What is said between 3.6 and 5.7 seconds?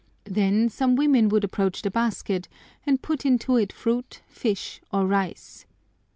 fruit, fish, or rice.